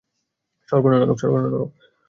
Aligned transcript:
স্বর্গ 0.69 0.85
না 0.91 0.97
নরক? 1.45 1.71